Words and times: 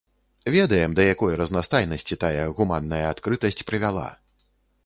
Ведаем, 0.53 0.95
да 0.99 1.05
якой 1.13 1.37
разнастайнасці 1.41 2.19
тая 2.25 2.49
гуманная 2.61 3.03
адкрытасць 3.13 3.63
прывяла. 3.73 4.09